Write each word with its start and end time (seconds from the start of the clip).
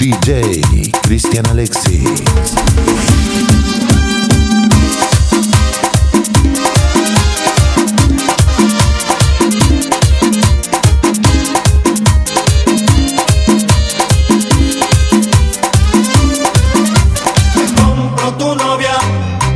DJ 0.00 0.62
Cristian 1.02 1.46
Alexis. 1.50 2.00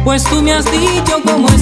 Pues 0.04 0.24
tú 0.24 0.42
me 0.42 0.52
has 0.52 0.70
dicho 0.70 1.22
cómo 1.24 1.53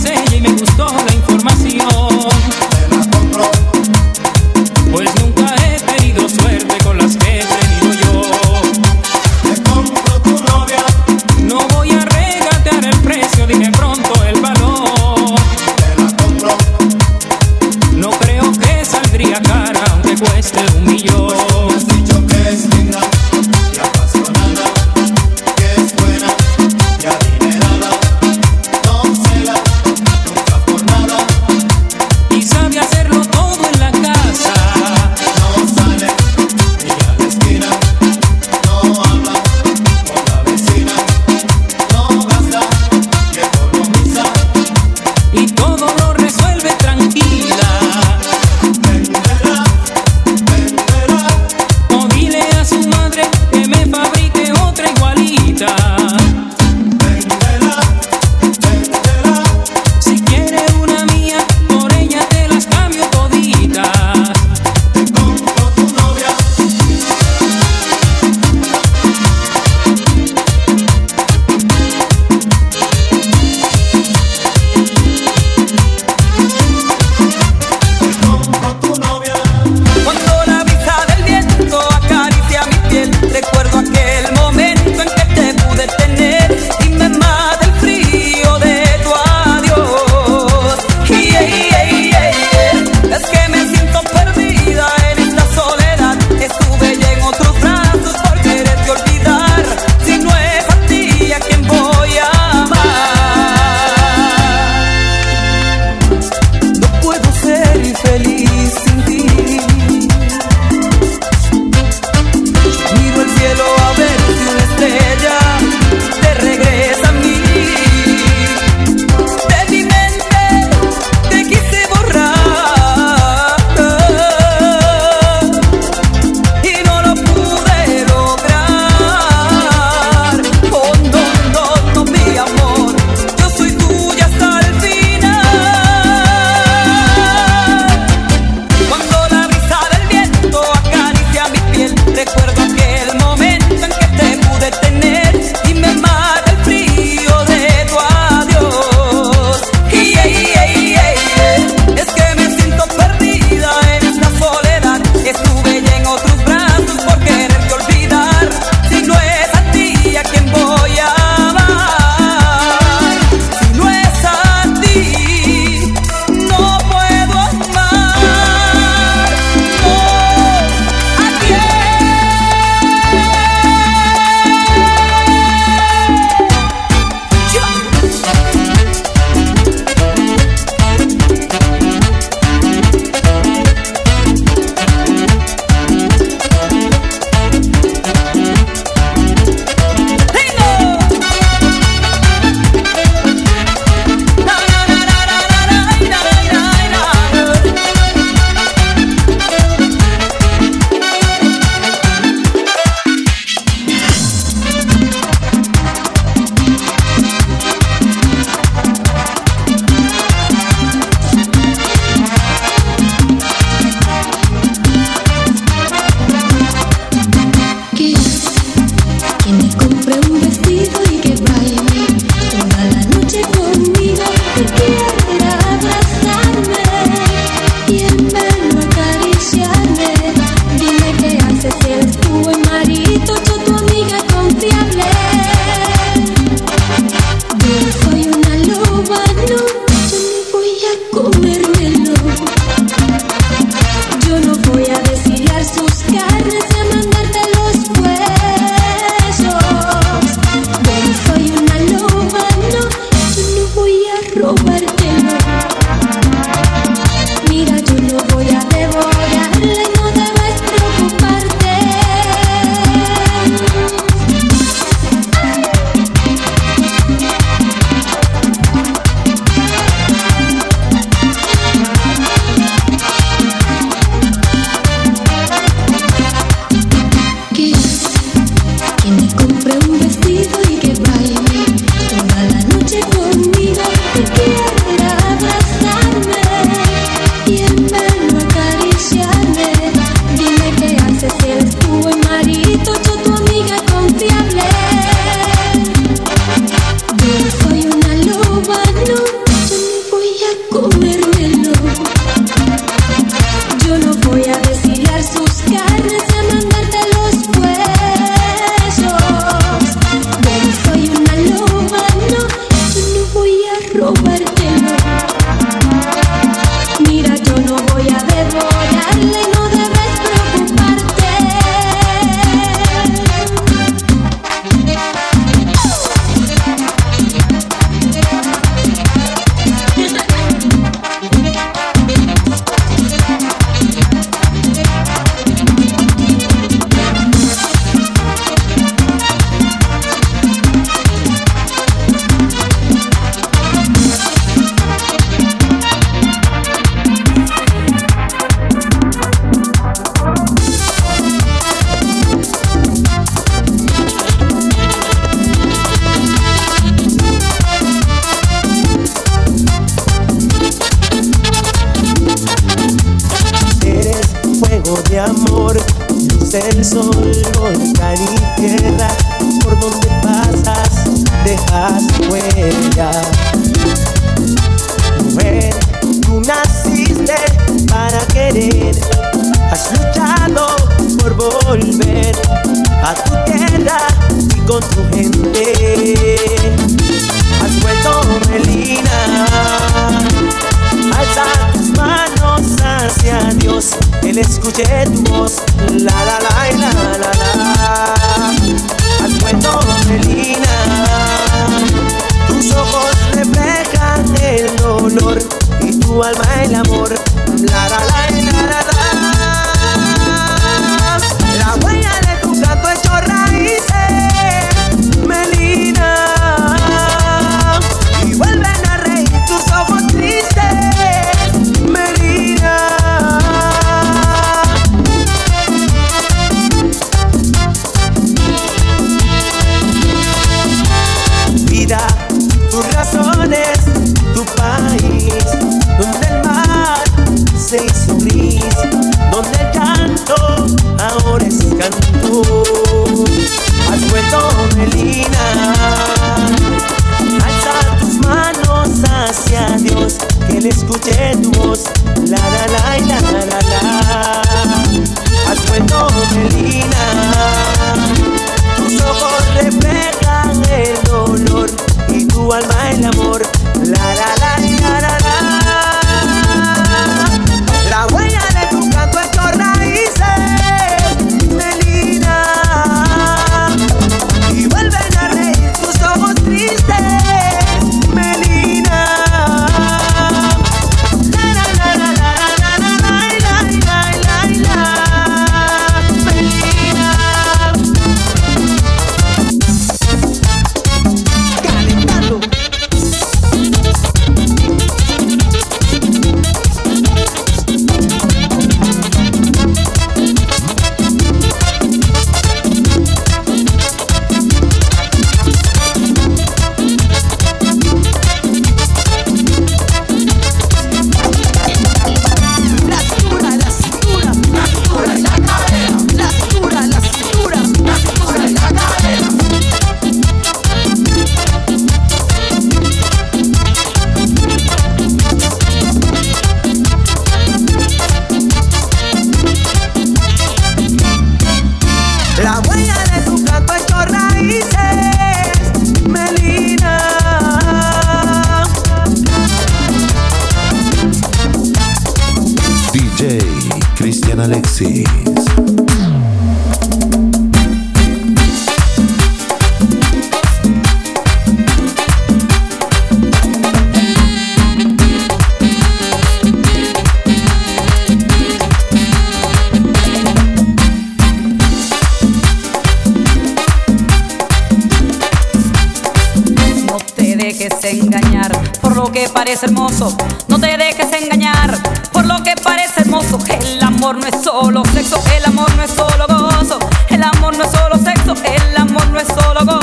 No 567.53 567.59
te 567.59 567.69
dejes 567.69 567.85
engañar 567.85 568.51
por 568.81 568.97
lo 568.97 569.13
que 569.13 569.29
parece 569.29 569.67
hermoso. 569.67 570.17
No 570.49 570.59
te 570.59 570.75
dejes 570.79 571.13
engañar 571.13 571.77
por 572.11 572.25
lo 572.25 572.43
que 572.43 572.55
parece 572.57 573.03
hermoso. 573.03 573.39
El 573.61 573.83
amor 573.83 574.17
no 574.17 574.27
es 574.27 574.43
solo 574.43 574.83
sexo, 574.87 575.23
el 575.37 575.45
amor 575.45 575.71
no 575.77 575.83
es 575.83 575.91
solo 575.91 576.27
gozo. 576.29 576.79
El 577.11 577.23
amor 577.23 577.55
no 577.55 577.65
es 577.65 577.71
solo 577.71 577.97
sexo, 577.97 578.35
el 578.43 578.77
amor 578.79 579.07
no 579.11 579.21
es 579.21 579.29
solo 579.29 579.67
gozo. 579.67 579.82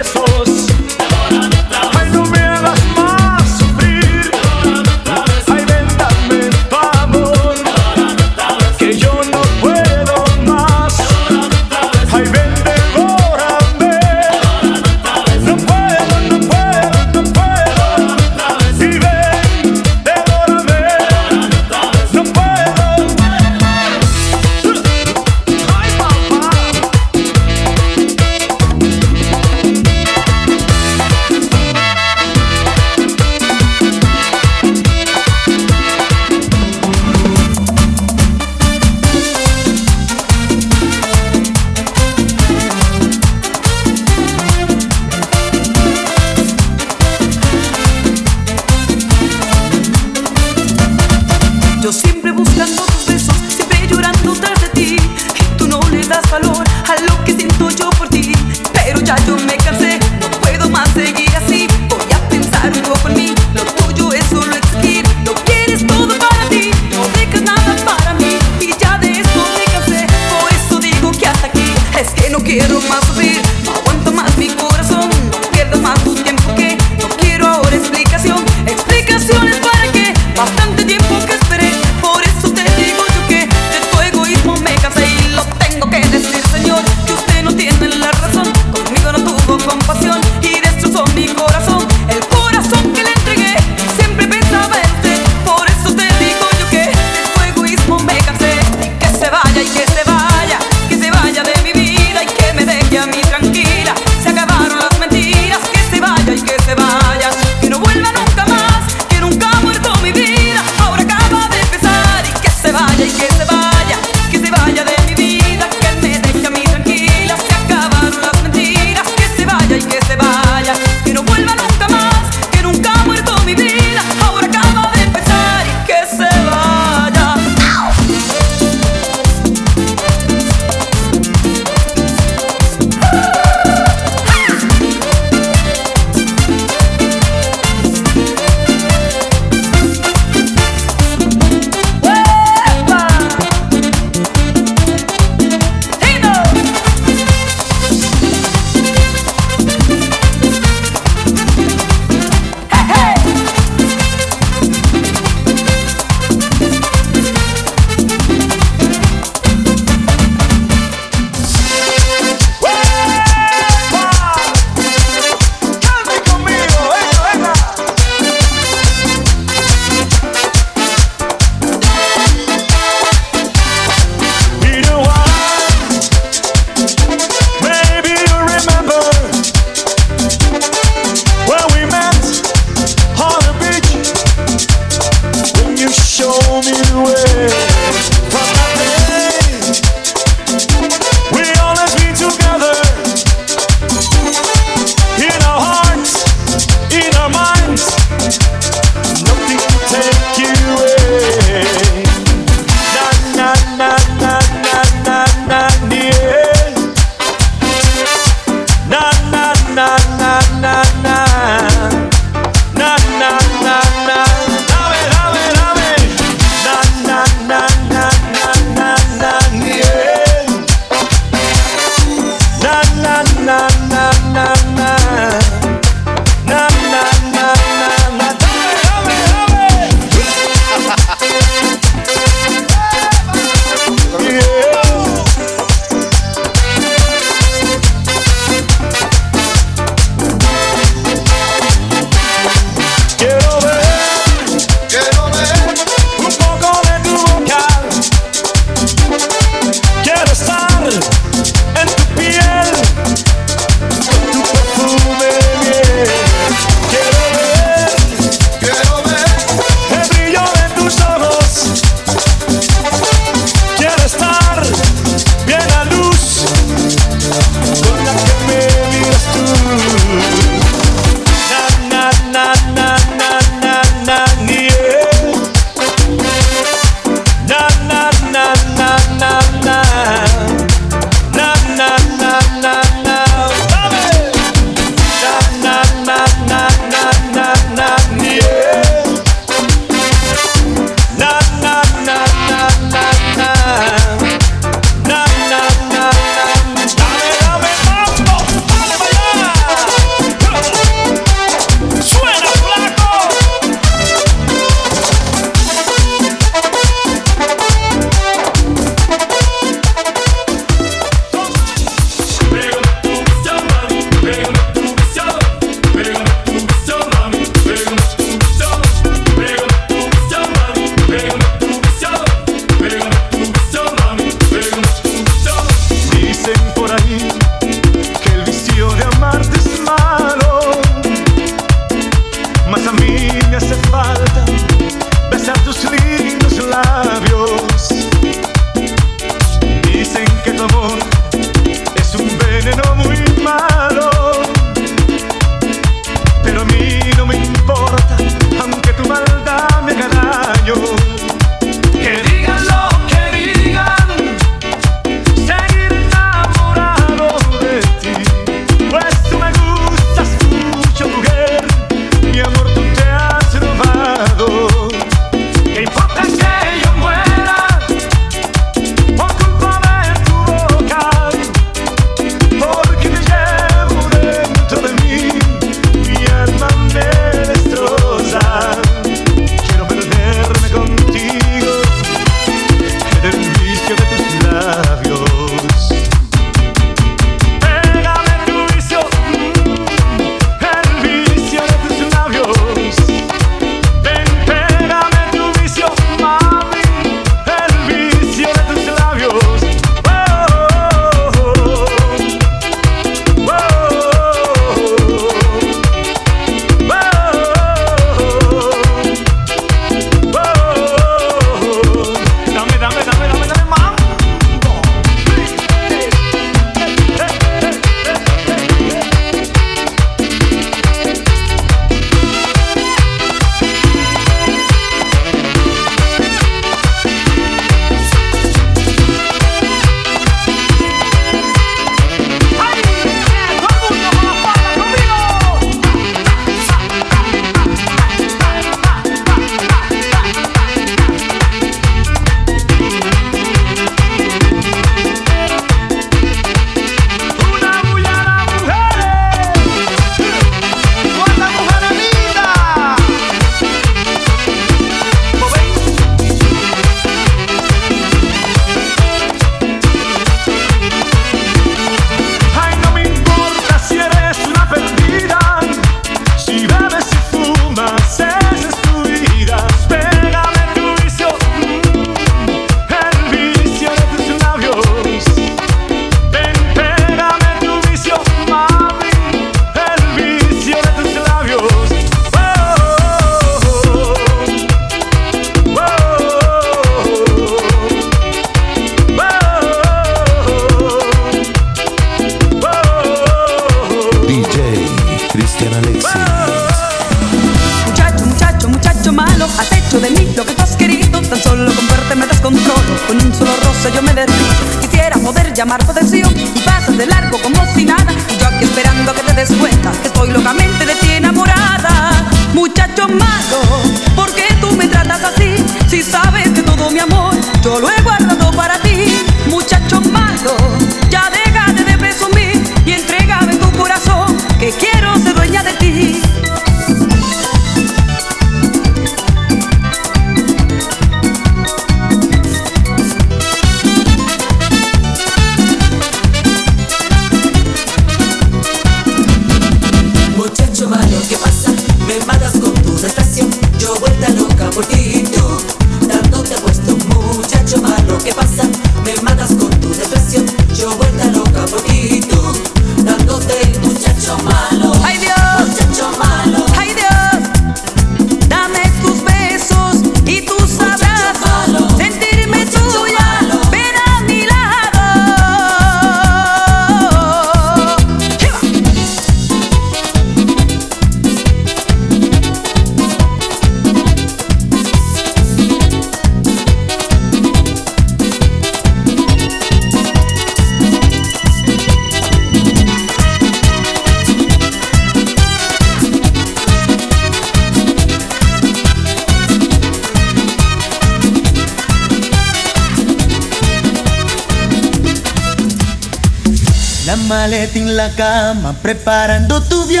la 598.01 598.09
cama, 598.15 598.73
preparando 598.81 599.61
tu 599.61 599.85
viaje. 599.85 600.00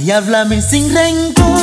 y 0.00 0.10
háblame 0.10 0.62
sin 0.62 0.94
rencor. 0.94 1.53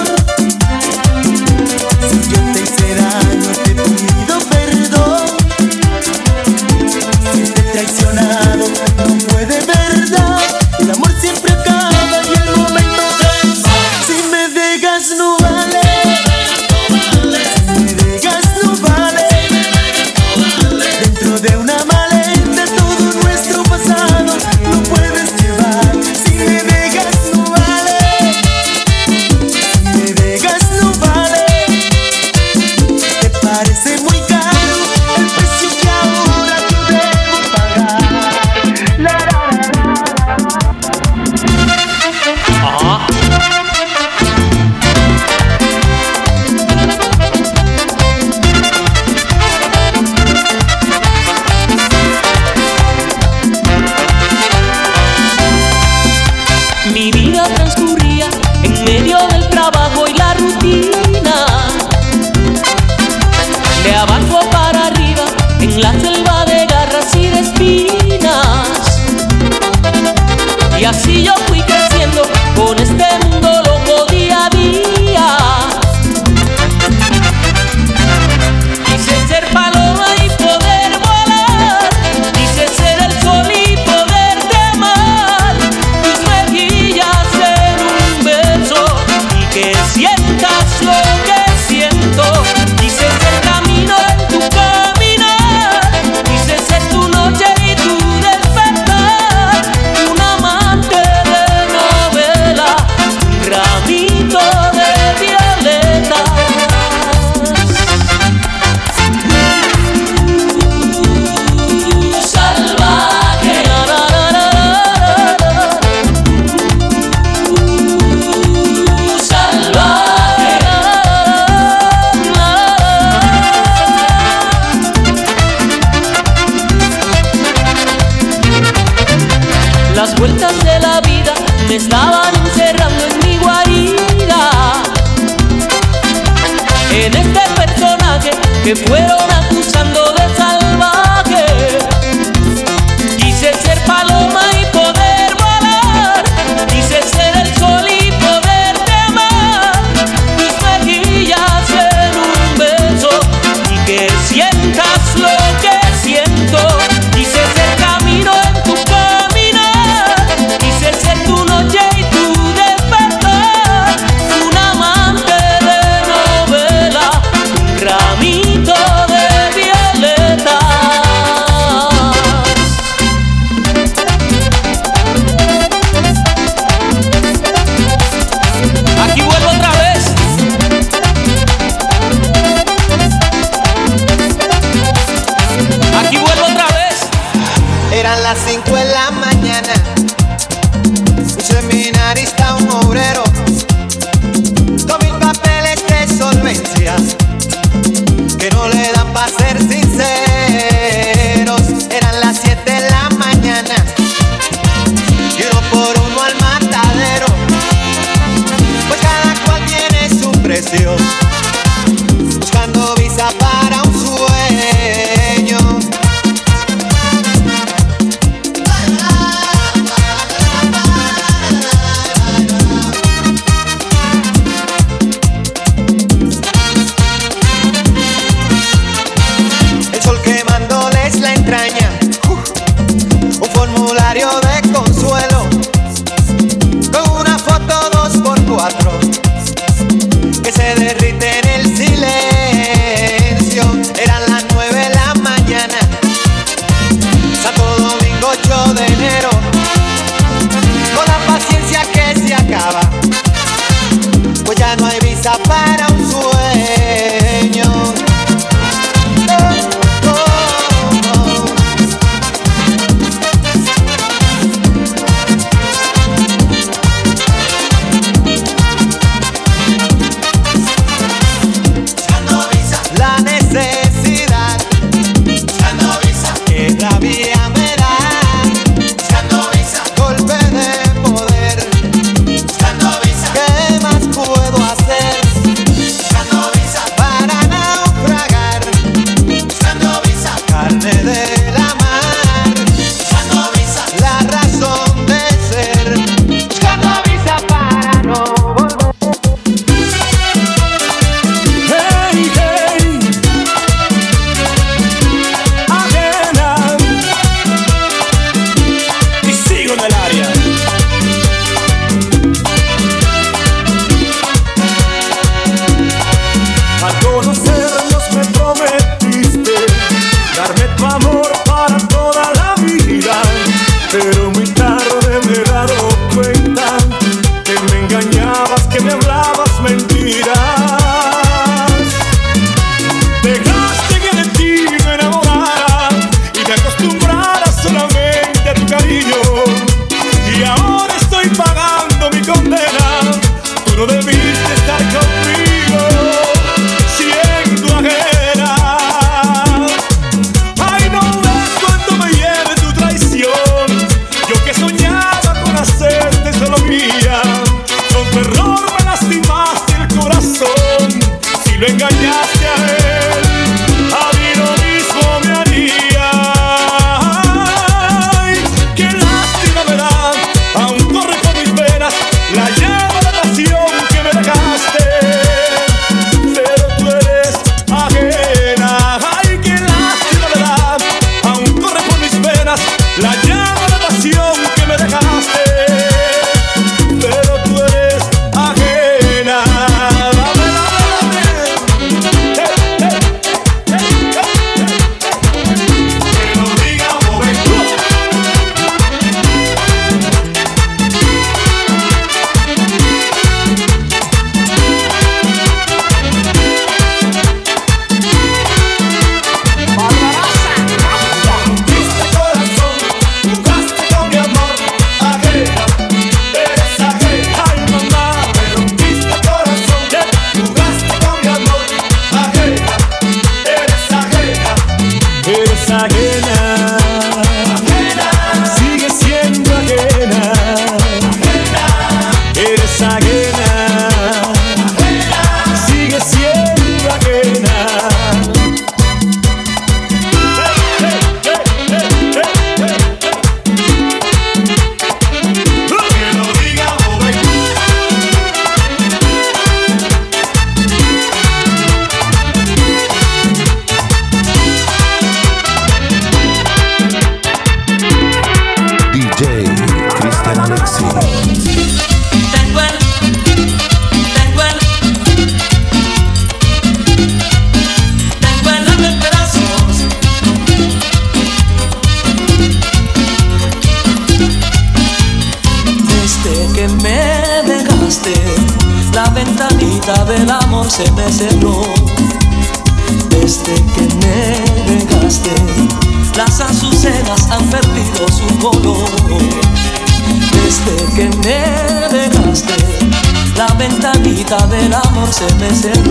se 495.11 495.25
me. 495.35 495.90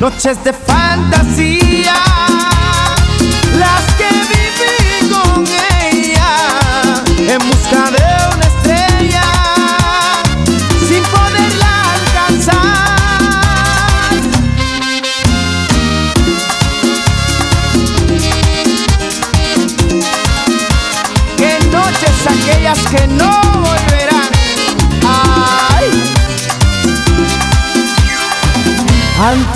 noches 0.00 0.42
de 0.44 0.52
fantasía, 0.52 1.94
las 3.58 3.84
que 3.96 4.08
viví 4.30 5.12
con 5.12 5.44
ella 5.82 7.02
en 7.18 7.38
busca 7.48 7.90
de 7.90 7.97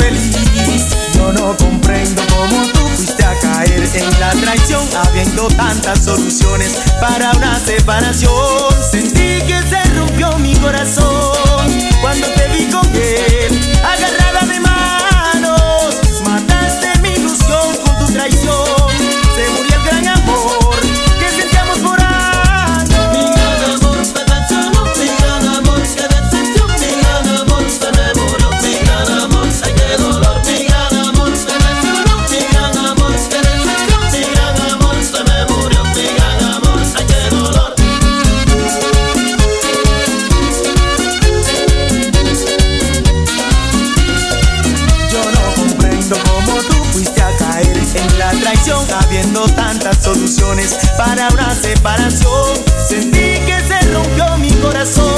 feliz. 0.00 0.86
Yo 1.14 1.32
no 1.32 1.56
comprendo 1.56 2.22
cómo 2.36 2.66
tú 2.72 2.80
fuiste 2.96 3.24
a 3.24 3.38
caer 3.40 3.88
en 3.94 4.20
la 4.20 4.30
traición, 4.30 4.82
habiendo 5.04 5.48
tantas 5.48 6.04
soluciones 6.04 6.72
para 7.00 7.32
una 7.32 7.58
separación. 7.58 8.32
Sentí 8.90 9.42
que 9.46 9.60
se 9.68 9.82
rompió 9.94 10.38
mi 10.38 10.54
corazón 10.56 11.68
cuando 12.00 12.26
te 12.28 12.48
vi 12.48 12.70
con 12.70 12.86
él, 12.94 13.60
agarrada 13.84 14.19
para 51.00 51.30
una 51.30 51.54
separación. 51.54 52.62
Sentí 52.86 53.40
que 53.46 53.58
se 53.66 53.80
rompió 53.90 54.36
mi 54.36 54.50
corazón 54.56 55.09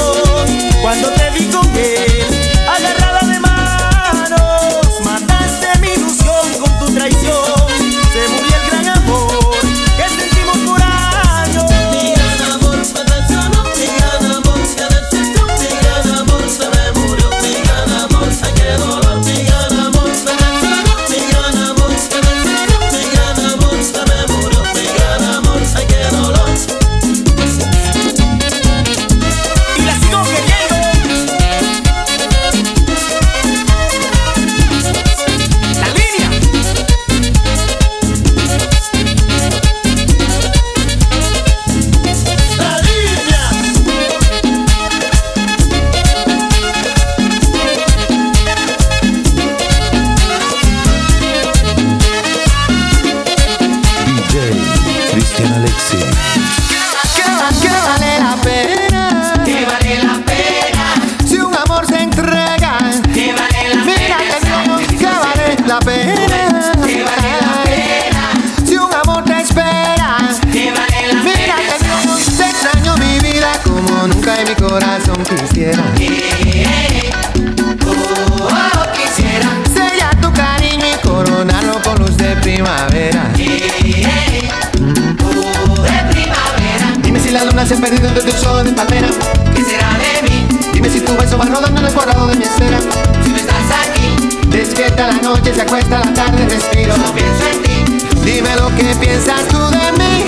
cuesta 95.73 96.01
la 96.05 96.13
tarde 96.13 96.45
respiro. 96.47 96.93
Solo 96.93 97.13
pienso 97.15 97.43
en 97.51 97.63
ti. 97.63 98.05
Dime 98.23 98.55
lo 98.57 98.67
que 98.75 98.95
piensas 98.95 99.47
tú 99.47 99.57
de 99.57 99.91
mí. 99.93 100.23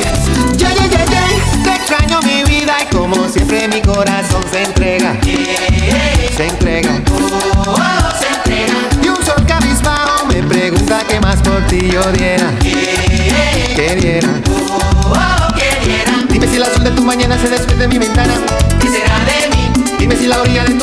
Yeah, 0.58 0.74
yeah, 0.74 0.88
yeah, 0.88 1.06
yeah. 1.06 1.64
Te 1.64 1.76
extraño 1.76 2.20
mi 2.24 2.44
vida 2.50 2.74
y 2.82 2.96
como 2.96 3.30
siempre 3.30 3.68
mi 3.68 3.80
corazón 3.80 4.44
se 4.52 4.64
entrega. 4.64 5.22
Yeah. 5.22 6.36
Se 6.36 6.48
entrega. 6.48 7.00
Oh, 7.12 7.76
oh, 7.76 7.76
se 8.20 8.28
entrega. 8.36 8.74
Y 9.04 9.08
un 9.08 9.24
sol 9.24 9.46
cabizbajo 9.46 10.26
me 10.26 10.42
pregunta 10.42 11.04
qué 11.08 11.20
más 11.20 11.36
por 11.44 11.62
ti 11.68 11.92
yo 11.92 12.02
diera. 12.14 12.50
Yeah. 12.62 13.76
Que 13.76 13.96
diera. 14.02 14.30
Oh, 14.50 15.14
oh, 15.14 15.54
que 15.54 15.86
diera. 15.86 16.24
Dime 16.28 16.48
si 16.48 16.56
el 16.56 16.64
azul 16.64 16.84
de 16.84 16.90
tu 16.90 17.04
mañana 17.04 17.38
se 17.38 17.50
despide 17.50 17.78
de 17.78 17.88
mi 17.88 18.00
ventana. 18.00 18.34
¿Qué 18.82 18.88
será 18.88 19.20
de 19.20 19.56
mí? 19.56 19.72
Dime 20.00 20.16
si 20.16 20.26
la 20.26 20.42
orilla 20.42 20.64
de 20.64 20.75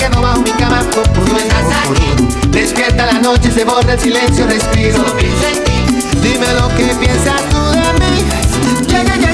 quedo 0.00 0.22
bajo 0.22 0.40
mi 0.40 0.50
cama 0.52 0.82
Tú 0.90 1.36
estás 1.36 1.66
aquí. 1.84 2.48
Despierta 2.50 3.06
la 3.06 3.20
noche, 3.20 3.50
se 3.50 3.64
borra 3.64 3.92
el 3.92 4.00
silencio, 4.00 4.46
respiro. 4.46 4.96
Solo 4.96 5.16
pienso 5.16 5.46
en 5.46 5.64
ti. 5.64 6.06
Dime 6.22 6.46
lo 6.54 6.68
que 6.76 6.94
piensas 6.94 7.42
tú 7.50 7.60
de 7.70 7.92
mí. 8.00 8.86
Llega 8.88 9.16
ya. 9.16 9.29